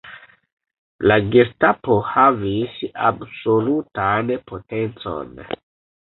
[1.09, 5.37] La Gestapo havis absolutan potencon.